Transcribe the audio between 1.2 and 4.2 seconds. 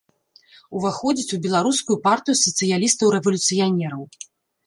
у беларускую партыю сацыялістаў-рэвалюцыянераў.